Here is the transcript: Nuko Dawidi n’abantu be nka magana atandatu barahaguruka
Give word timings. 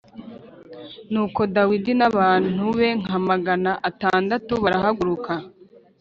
Nuko 1.11 1.41
Dawidi 1.55 1.91
n’abantu 1.99 2.63
be 2.77 2.87
nka 3.01 3.17
magana 3.29 3.71
atandatu 3.89 4.53
barahaguruka 4.63 5.33